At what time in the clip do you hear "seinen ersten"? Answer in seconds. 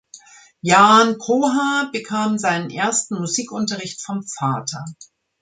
2.39-3.19